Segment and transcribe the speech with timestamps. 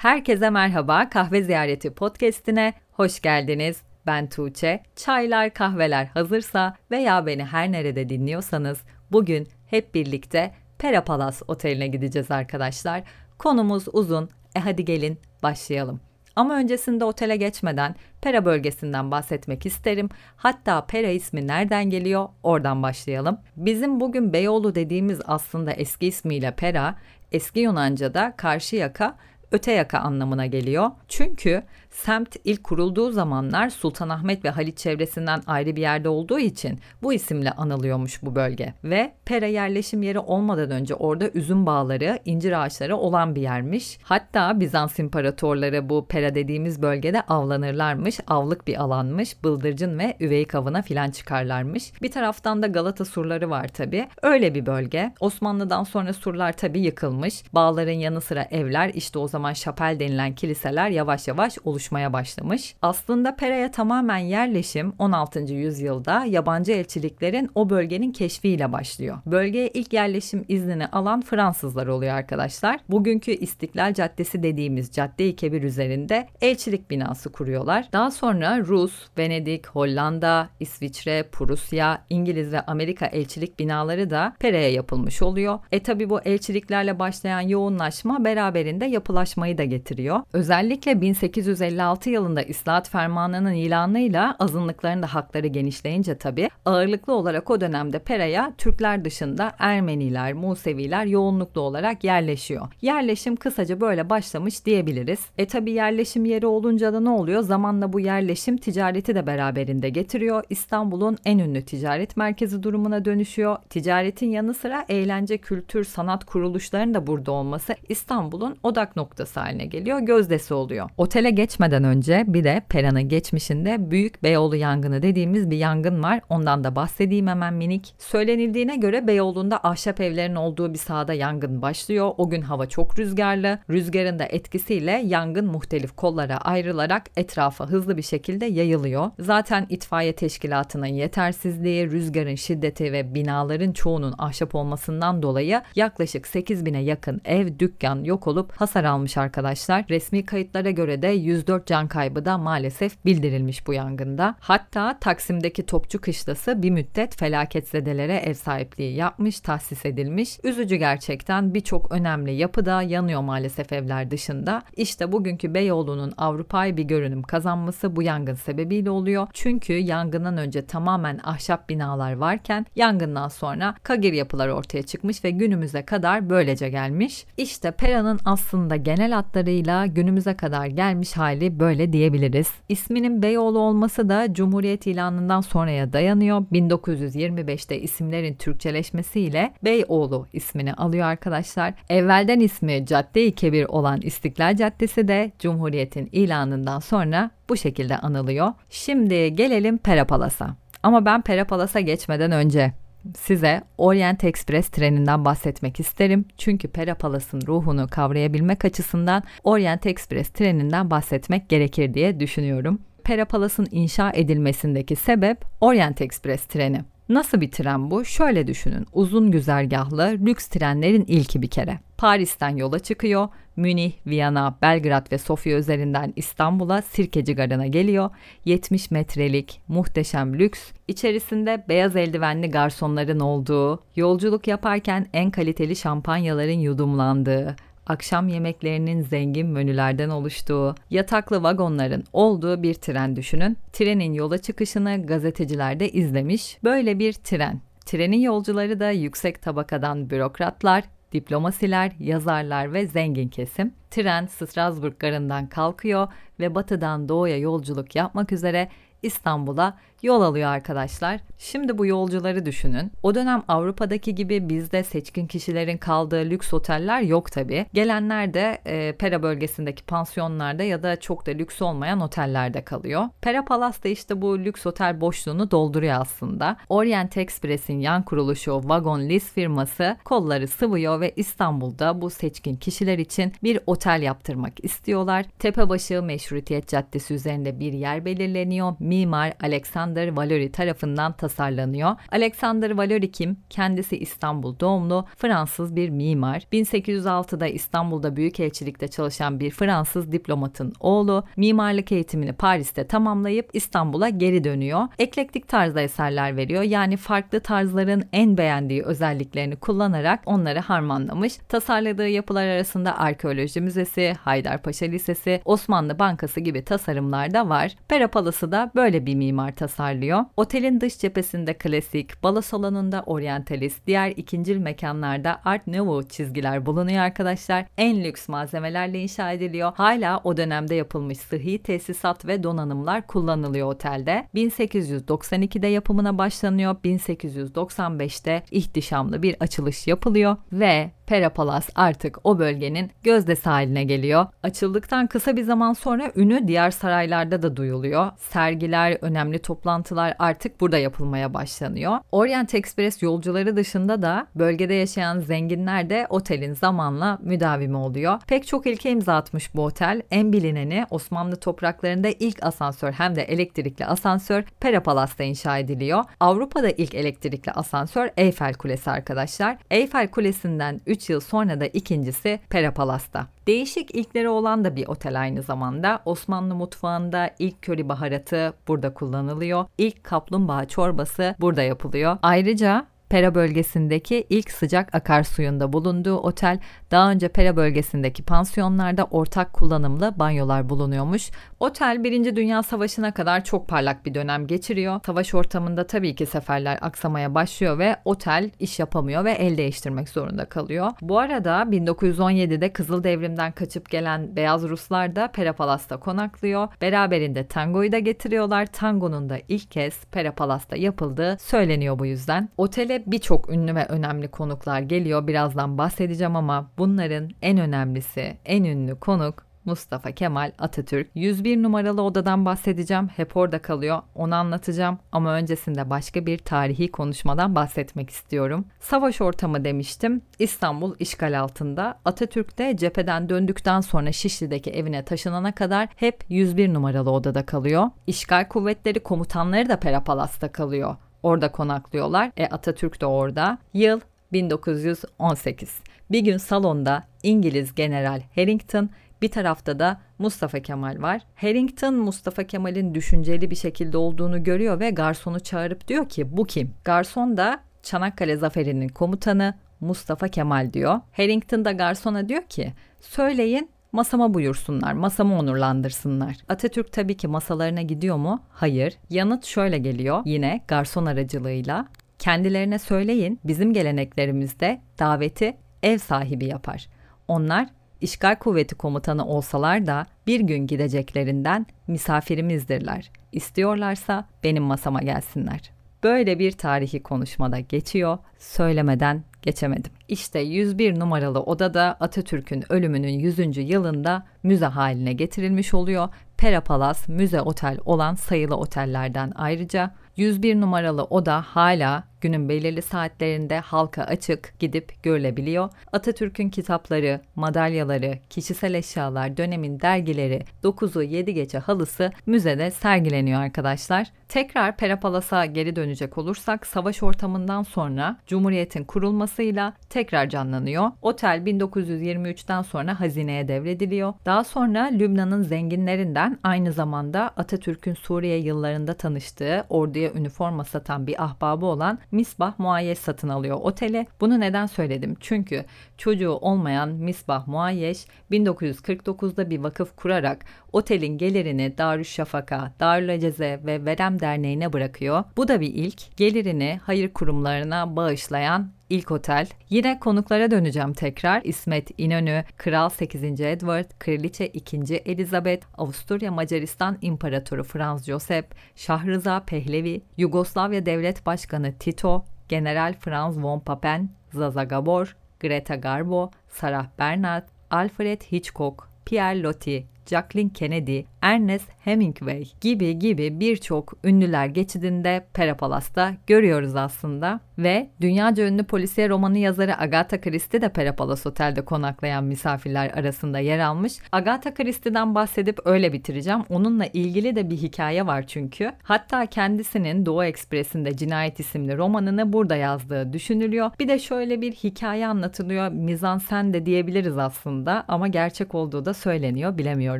[0.00, 1.10] Herkese merhaba.
[1.10, 3.82] Kahve Ziyareti podcast'ine hoş geldiniz.
[4.06, 4.82] Ben Tuğçe.
[4.96, 8.80] Çaylar, kahveler hazırsa veya beni her nerede dinliyorsanız
[9.12, 13.02] bugün hep birlikte Pera Palace Oteli'ne gideceğiz arkadaşlar.
[13.38, 14.30] Konumuz uzun.
[14.56, 16.00] E hadi gelin başlayalım.
[16.36, 20.08] Ama öncesinde otele geçmeden Pera bölgesinden bahsetmek isterim.
[20.36, 22.28] Hatta Pera ismi nereden geliyor?
[22.42, 23.38] Oradan başlayalım.
[23.56, 26.96] Bizim bugün Beyoğlu dediğimiz aslında eski ismiyle Pera,
[27.32, 29.16] eski Yunanca'da karşı yaka
[29.52, 30.90] öte yaka anlamına geliyor.
[31.08, 37.12] Çünkü semt ilk kurulduğu zamanlar Sultanahmet ve Halit çevresinden ayrı bir yerde olduğu için bu
[37.12, 38.74] isimle anılıyormuş bu bölge.
[38.84, 43.98] Ve Pera yerleşim yeri olmadan önce orada üzüm bağları, incir ağaçları olan bir yermiş.
[44.02, 48.20] Hatta Bizans imparatorları bu Pera dediğimiz bölgede avlanırlarmış.
[48.26, 49.44] Avlık bir alanmış.
[49.44, 52.02] Bıldırcın ve üveyik avına filan çıkarlarmış.
[52.02, 54.08] Bir taraftan da Galata surları var tabi.
[54.22, 55.12] Öyle bir bölge.
[55.20, 57.42] Osmanlı'dan sonra surlar tabi yıkılmış.
[57.54, 62.74] Bağların yanı sıra evler işte o zaman şapel denilen kiliseler yavaş yavaş oluşmuşlar oluşmaya başlamış.
[62.82, 65.40] Aslında Pera'ya tamamen yerleşim 16.
[65.40, 69.18] yüzyılda yabancı elçiliklerin o bölgenin keşfiyle başlıyor.
[69.26, 72.80] Bölgeye ilk yerleşim iznini alan Fransızlar oluyor arkadaşlar.
[72.88, 77.88] Bugünkü İstiklal Caddesi dediğimiz Cadde-i Kebir üzerinde elçilik binası kuruyorlar.
[77.92, 85.22] Daha sonra Rus, Venedik, Hollanda, İsviçre, Prusya, İngiliz ve Amerika elçilik binaları da Pera'ya yapılmış
[85.22, 85.58] oluyor.
[85.72, 90.20] E tabi bu elçiliklerle başlayan yoğunlaşma beraberinde yapılaşmayı da getiriyor.
[90.32, 97.60] Özellikle 1850 1956 yılında İslahat Fermanı'nın ilanıyla azınlıkların da hakları genişleyince tabi ağırlıklı olarak o
[97.60, 102.68] dönemde Pera'ya Türkler dışında Ermeniler, Museviler yoğunluklu olarak yerleşiyor.
[102.82, 105.20] Yerleşim kısaca böyle başlamış diyebiliriz.
[105.38, 107.42] E tabi yerleşim yeri olunca da ne oluyor?
[107.42, 110.44] Zamanla bu yerleşim ticareti de beraberinde getiriyor.
[110.50, 113.56] İstanbul'un en ünlü ticaret merkezi durumuna dönüşüyor.
[113.70, 120.00] Ticaretin yanı sıra eğlence, kültür, sanat kuruluşlarının da burada olması İstanbul'un odak noktası haline geliyor.
[120.00, 120.90] Gözdesi oluyor.
[120.96, 126.20] Otele geç geçmeden önce bir de Pera'nın geçmişinde Büyük Beyoğlu yangını dediğimiz bir yangın var.
[126.28, 127.94] Ondan da bahsedeyim hemen minik.
[127.98, 132.10] Söylenildiğine göre Beyoğlu'nda ahşap evlerin olduğu bir sahada yangın başlıyor.
[132.18, 133.58] O gün hava çok rüzgarlı.
[133.70, 139.10] Rüzgarın da etkisiyle yangın muhtelif kollara ayrılarak etrafa hızlı bir şekilde yayılıyor.
[139.18, 146.82] Zaten itfaiye teşkilatının yetersizliği, rüzgarın şiddeti ve binaların çoğunun ahşap olmasından dolayı yaklaşık 8 bine
[146.82, 149.84] yakın ev, dükkan yok olup hasar almış arkadaşlar.
[149.90, 151.08] Resmi kayıtlara göre de
[151.50, 154.34] 104 104 can kaybı da maalesef bildirilmiş bu yangında.
[154.40, 160.38] Hatta Taksim'deki Topçu Kışlası bir müddet felaketzedelere ev sahipliği yapmış, tahsis edilmiş.
[160.44, 164.62] Üzücü gerçekten birçok önemli yapı da yanıyor maalesef evler dışında.
[164.76, 169.28] İşte bugünkü Beyoğlu'nun Avrupa'yı bir görünüm kazanması bu yangın sebebiyle oluyor.
[169.32, 175.84] Çünkü yangından önce tamamen ahşap binalar varken yangından sonra kagir yapılar ortaya çıkmış ve günümüze
[175.84, 177.26] kadar böylece gelmiş.
[177.36, 182.48] İşte Pera'nın aslında genel hatlarıyla günümüze kadar gelmiş hali hali böyle diyebiliriz.
[182.68, 186.42] İsminin Beyoğlu olması da Cumhuriyet ilanından sonraya dayanıyor.
[186.52, 191.74] 1925'te isimlerin Türkçeleşmesiyle Beyoğlu ismini alıyor arkadaşlar.
[191.88, 198.52] Evvelden ismi Cadde-i Kebir olan İstiklal Caddesi de Cumhuriyet'in ilanından sonra bu şekilde anılıyor.
[198.70, 200.56] Şimdi gelelim Pera Palas'a.
[200.82, 202.72] Ama ben Pera Palas'a geçmeden önce
[203.16, 206.24] size Orient Express treninden bahsetmek isterim.
[206.38, 212.80] Çünkü Pera Palas'ın ruhunu kavrayabilmek açısından Orient Express treninden bahsetmek gerekir diye düşünüyorum.
[213.04, 216.80] Pera Palas'ın inşa edilmesindeki sebep Orient Express treni.
[217.10, 218.04] Nasıl bir tren bu?
[218.04, 218.86] Şöyle düşünün.
[218.92, 221.78] Uzun güzergahlı lüks trenlerin ilki bir kere.
[221.98, 223.28] Paris'ten yola çıkıyor.
[223.56, 228.10] Münih, Viyana, Belgrad ve Sofya üzerinden İstanbul'a Sirkeci Garı'na geliyor.
[228.44, 237.56] 70 metrelik muhteşem lüks, içerisinde beyaz eldivenli garsonların olduğu, yolculuk yaparken en kaliteli şampanyaların yudumlandığı,
[237.86, 243.56] akşam yemeklerinin zengin menülerden oluştuğu, yataklı vagonların olduğu bir tren düşünün.
[243.72, 246.58] Trenin yola çıkışını gazeteciler de izlemiş.
[246.64, 247.60] Böyle bir tren.
[247.86, 253.74] Trenin yolcuları da yüksek tabakadan bürokratlar, diplomasiler, yazarlar ve zengin kesim.
[253.90, 256.08] Tren Strasbourg garından kalkıyor
[256.40, 258.68] ve batıdan doğuya yolculuk yapmak üzere
[259.02, 261.20] İstanbul'a yol alıyor arkadaşlar.
[261.38, 262.92] Şimdi bu yolcuları düşünün.
[263.02, 267.66] O dönem Avrupa'daki gibi bizde seçkin kişilerin kaldığı lüks oteller yok tabi.
[267.74, 273.08] Gelenler de e, Pera bölgesindeki pansiyonlarda ya da çok da lüks olmayan otellerde kalıyor.
[273.20, 276.56] Pera Palace da işte bu lüks otel boşluğunu dolduruyor aslında.
[276.68, 283.32] Orient Express'in yan kuruluşu Wagon List firması kolları sıvıyor ve İstanbul'da bu seçkin kişiler için
[283.42, 285.26] bir otel yaptırmak istiyorlar.
[285.38, 291.96] Tepebaşı Meşrutiyet Caddesi üzerinde bir yer belirleniyor mimar Alexander Valori tarafından tasarlanıyor.
[292.12, 293.36] Alexander Valori kim?
[293.50, 296.42] Kendisi İstanbul doğumlu Fransız bir mimar.
[296.52, 301.24] 1806'da İstanbul'da Büyükelçilikte çalışan bir Fransız diplomatın oğlu.
[301.36, 304.88] Mimarlık eğitimini Paris'te tamamlayıp İstanbul'a geri dönüyor.
[304.98, 306.62] Eklektik tarzda eserler veriyor.
[306.62, 311.36] Yani farklı tarzların en beğendiği özelliklerini kullanarak onları harmanlamış.
[311.48, 317.76] Tasarladığı yapılar arasında Arkeoloji Müzesi, Haydarpaşa Lisesi, Osmanlı Bankası gibi tasarımlar da var.
[317.88, 320.24] Pera Palası da böyle bir mimar tasarlıyor.
[320.36, 327.66] Otelin dış cephesinde klasik, balo salonunda oryantalist, diğer ikincil mekanlarda Art Nouveau çizgiler bulunuyor arkadaşlar.
[327.78, 329.72] En lüks malzemelerle inşa ediliyor.
[329.74, 334.28] Hala o dönemde yapılmış sıhhi tesisat ve donanımlar kullanılıyor otelde.
[334.34, 336.76] 1892'de yapımına başlanıyor.
[336.84, 344.26] 1895'te ihtişamlı bir açılış yapılıyor ve Pera Palas artık o bölgenin gözdesi haline geliyor.
[344.42, 348.10] Açıldıktan kısa bir zaman sonra ünü diğer saraylarda da duyuluyor.
[348.18, 351.98] Sergiler, önemli toplantılar artık burada yapılmaya başlanıyor.
[352.12, 358.18] Orient Express yolcuları dışında da bölgede yaşayan zenginler de otelin zamanla müdavimi oluyor.
[358.26, 360.02] Pek çok ilke imza atmış bu otel.
[360.10, 366.04] En bilineni Osmanlı topraklarında ilk asansör hem de elektrikli asansör Pera Palas'ta inşa ediliyor.
[366.20, 369.56] Avrupa'da ilk elektrikli asansör Eyfel Kulesi arkadaşlar.
[369.70, 373.26] Eyfel Kulesi'nden 3 3 yıl sonra da ikincisi Pera Palas'ta.
[373.46, 376.02] Değişik ilkleri olan da bir otel aynı zamanda.
[376.04, 379.64] Osmanlı mutfağında ilk köri baharatı burada kullanılıyor.
[379.78, 382.18] İlk kaplumbağa çorbası burada yapılıyor.
[382.22, 390.12] Ayrıca Pera bölgesindeki ilk sıcak akarsuyunda bulunduğu otel daha önce Pera bölgesindeki pansiyonlarda ortak kullanımlı
[390.16, 391.30] banyolar bulunuyormuş.
[391.60, 392.36] Otel 1.
[392.36, 395.00] Dünya Savaşı'na kadar çok parlak bir dönem geçiriyor.
[395.06, 400.44] Savaş ortamında tabii ki seferler aksamaya başlıyor ve otel iş yapamıyor ve el değiştirmek zorunda
[400.44, 400.90] kalıyor.
[401.00, 406.68] Bu arada 1917'de Kızıl Devrim'den kaçıp gelen Beyaz Ruslar da Pera Palas'ta konaklıyor.
[406.80, 408.66] Beraberinde tangoyu da getiriyorlar.
[408.66, 412.48] Tangonun da ilk kez Pera Palas'ta yapıldığı söyleniyor bu yüzden.
[412.56, 415.26] Otele birçok ünlü ve önemli konuklar geliyor.
[415.26, 421.08] Birazdan bahsedeceğim ama bunların en önemlisi, en ünlü konuk Mustafa Kemal Atatürk.
[421.14, 423.08] 101 numaralı odadan bahsedeceğim.
[423.08, 424.02] Hep orada kalıyor.
[424.14, 428.64] Onu anlatacağım ama öncesinde başka bir tarihi konuşmadan bahsetmek istiyorum.
[428.80, 430.22] Savaş ortamı demiştim.
[430.38, 431.98] İstanbul işgal altında.
[432.04, 437.90] Atatürk de cepheden döndükten sonra Şişli'deki evine taşınana kadar hep 101 numaralı odada kalıyor.
[438.06, 440.96] İşgal kuvvetleri komutanları da Perapalas'ta kalıyor.
[441.22, 442.30] Orada konaklıyorlar.
[442.36, 443.58] E Atatürk de orada.
[443.74, 444.00] Yıl
[444.32, 445.80] 1918.
[446.10, 448.90] Bir gün salonda İngiliz General Harrington
[449.22, 451.22] bir tarafta da Mustafa Kemal var.
[451.34, 456.74] Harrington Mustafa Kemal'in düşünceli bir şekilde olduğunu görüyor ve garsonu çağırıp diyor ki bu kim?
[456.84, 461.00] Garson da Çanakkale Zaferi'nin komutanı Mustafa Kemal diyor.
[461.12, 466.36] Harrington da garsona diyor ki söyleyin masama buyursunlar, masamı onurlandırsınlar.
[466.48, 468.42] Atatürk tabii ki masalarına gidiyor mu?
[468.50, 468.96] Hayır.
[469.10, 471.86] Yanıt şöyle geliyor yine garson aracılığıyla.
[472.20, 476.88] Kendilerine söyleyin bizim geleneklerimizde daveti ev sahibi yapar.
[477.28, 477.66] Onlar
[478.00, 483.10] işgal kuvveti komutanı olsalar da bir gün gideceklerinden misafirimizdirler.
[483.32, 485.70] İstiyorlarsa benim masama gelsinler.
[486.02, 489.92] Böyle bir tarihi konuşmada geçiyor, söylemeden geçemedim.
[490.08, 493.56] İşte 101 numaralı odada Atatürk'ün ölümünün 100.
[493.56, 496.08] yılında müze haline getirilmiş oluyor.
[496.36, 503.58] Pera Palas müze otel olan sayılı otellerden ayrıca 101 numaralı oda hala günün belirli saatlerinde
[503.58, 505.70] halka açık gidip görülebiliyor.
[505.92, 514.06] Atatürk'ün kitapları, madalyaları, kişisel eşyalar, dönemin dergileri, 9'u 7 gece halısı müzede sergileniyor arkadaşlar.
[514.28, 520.90] Tekrar Perapalas'a geri dönecek olursak savaş ortamından sonra Cumhuriyet'in kurulmasıyla tekrar canlanıyor.
[521.02, 524.12] Otel 1923'ten sonra hazineye devrediliyor.
[524.26, 531.66] Daha sonra Lübnan'ın zenginlerinden aynı zamanda Atatürk'ün Suriye yıllarında tanıştığı orduya üniforma satan bir ahbabı
[531.66, 534.06] olan Misbah Muayyeş satın alıyor otele.
[534.20, 535.16] Bunu neden söyledim?
[535.20, 535.64] Çünkü
[535.98, 544.72] çocuğu olmayan Misbah Muayyeş 1949'da bir vakıf kurarak otelin gelirini Darüşşafaka, Darülaceze ve Verem Derneği'ne
[544.72, 545.24] bırakıyor.
[545.36, 546.16] Bu da bir ilk.
[546.16, 549.48] Gelirini hayır kurumlarına bağışlayan ilk otel.
[549.70, 551.42] Yine konuklara döneceğim tekrar.
[551.44, 553.24] İsmet İnönü, Kral 8.
[553.24, 554.76] Edward, Kraliçe 2.
[555.06, 563.60] Elizabeth, Avusturya Macaristan İmparatoru Franz Josep, Şahrıza Pehlevi, Yugoslavya Devlet Başkanı Tito, General Franz von
[563.60, 572.44] Papen, Zaza Gabor, Greta Garbo, Sarah Bernhardt, Alfred Hitchcock, Pierre Loti, Jacqueline Kennedy, Ernest Hemingway
[572.60, 577.40] gibi gibi birçok ünlüler geçidinde Pera Palas'ta görüyoruz aslında.
[577.58, 583.38] Ve dünyaca ünlü polisiye romanı yazarı Agatha Christie de Pera Palace Otel'de konaklayan misafirler arasında
[583.38, 583.92] yer almış.
[584.12, 586.40] Agatha Christie'den bahsedip öyle bitireceğim.
[586.48, 588.72] Onunla ilgili de bir hikaye var çünkü.
[588.82, 593.70] Hatta kendisinin Doğu Ekspresi'nde Cinayet isimli romanını burada yazdığı düşünülüyor.
[593.80, 595.68] Bir de şöyle bir hikaye anlatılıyor.
[595.68, 599.99] Mizansen de diyebiliriz aslında ama gerçek olduğu da söyleniyor bilemiyorum.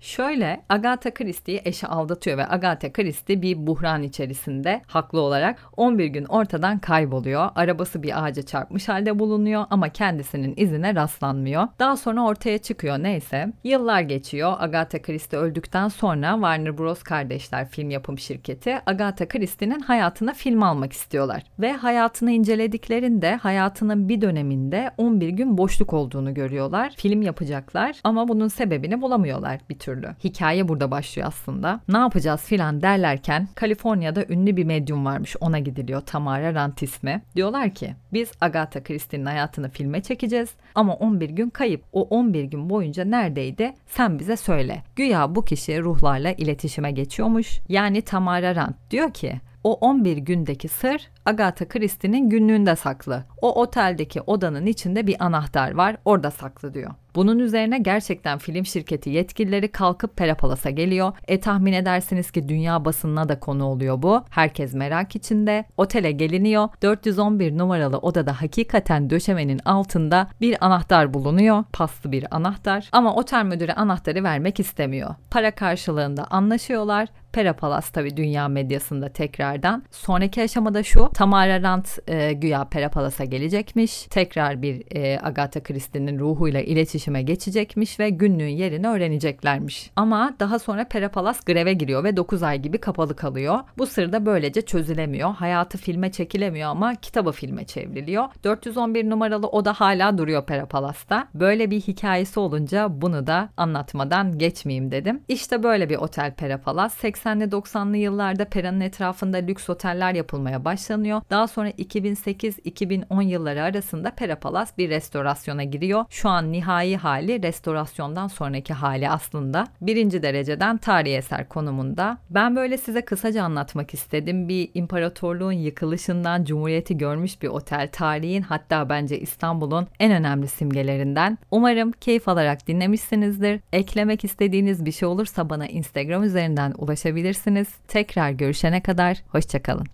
[0.00, 6.24] Şöyle Agatha Christie'yi eşi aldatıyor ve Agatha Christie bir buhran içerisinde haklı olarak 11 gün
[6.24, 7.50] ortadan kayboluyor.
[7.54, 11.68] Arabası bir ağaca çarpmış halde bulunuyor ama kendisinin izine rastlanmıyor.
[11.78, 13.52] Daha sonra ortaya çıkıyor neyse.
[13.64, 14.54] Yıllar geçiyor.
[14.58, 17.02] Agatha Christie öldükten sonra Warner Bros.
[17.02, 21.42] kardeşler film yapım şirketi Agatha Christie'nin hayatına film almak istiyorlar.
[21.58, 26.92] Ve hayatını incelediklerinde hayatının bir döneminde 11 gün boşluk olduğunu görüyorlar.
[26.96, 30.14] Film yapacaklar ama bunun sebebini bulamıyorlar bir türlü.
[30.24, 31.80] Hikaye burada başlıyor aslında.
[31.88, 37.22] Ne yapacağız filan derlerken Kaliforniya'da ünlü bir medyum varmış ona gidiliyor Tamara Rant ismi.
[37.36, 41.84] Diyorlar ki biz Agatha Christie'nin hayatını filme çekeceğiz ama 11 gün kayıp.
[41.92, 43.74] O 11 gün boyunca neredeydi?
[43.86, 44.82] Sen bize söyle.
[44.96, 47.60] Güya bu kişi ruhlarla iletişime geçiyormuş.
[47.68, 53.24] Yani Tamara Rant diyor ki o 11 gündeki sır Agatha Christie'nin günlüğünde saklı.
[53.42, 56.90] O oteldeki odanın içinde bir anahtar var, orada saklı diyor.
[57.18, 61.12] Bunun üzerine gerçekten film şirketi yetkilileri kalkıp Perapalas'a geliyor.
[61.28, 64.24] E tahmin edersiniz ki dünya basınına da konu oluyor bu.
[64.30, 65.64] Herkes merak içinde.
[65.76, 66.68] Otele geliniyor.
[66.82, 71.64] 411 numaralı odada hakikaten döşemenin altında bir anahtar bulunuyor.
[71.72, 72.88] Paslı bir anahtar.
[72.92, 75.14] Ama otel müdürü anahtarı vermek istemiyor.
[75.30, 77.08] Para karşılığında anlaşıyorlar.
[77.32, 79.82] Perapalas tabi dünya medyasında tekrardan.
[79.90, 81.10] Sonraki aşamada şu.
[81.14, 84.02] Tamara Rant e, güya Perapalas'a gelecekmiş.
[84.02, 86.60] Tekrar bir e, Agatha Christie'nin ruhuyla
[87.08, 89.90] iletişime geçecekmiş ve günlüğün yerini öğreneceklermiş.
[89.96, 93.60] Ama daha sonra Perapalas greve giriyor ve 9 ay gibi kapalı kalıyor.
[93.78, 95.34] Bu sır da böylece çözülemiyor.
[95.34, 98.24] Hayatı filme çekilemiyor ama kitabı filme çevriliyor.
[98.44, 101.28] 411 numaralı oda hala duruyor Perapalas'ta.
[101.34, 105.20] Böyle bir hikayesi olunca bunu da anlatmadan geçmeyeyim dedim.
[105.28, 107.04] İşte böyle bir otel Perapalas.
[107.04, 111.22] 80'li 90'lı yıllarda Pera'nın etrafında lüks oteller yapılmaya başlanıyor.
[111.30, 116.04] Daha sonra 2008-2010 yılları arasında Pera Palace bir restorasyona giriyor.
[116.10, 122.18] Şu an nihai hali restorasyondan sonraki hali aslında birinci dereceden tarihi eser konumunda.
[122.30, 124.48] Ben böyle size kısaca anlatmak istedim.
[124.48, 127.88] Bir imparatorluğun yıkılışından cumhuriyeti görmüş bir otel.
[127.92, 131.38] Tarihin hatta bence İstanbul'un en önemli simgelerinden.
[131.50, 133.60] Umarım keyif alarak dinlemişsinizdir.
[133.72, 137.68] Eklemek istediğiniz bir şey olursa bana Instagram üzerinden ulaşabilirsiniz.
[137.88, 139.86] Tekrar görüşene kadar hoşçakalın.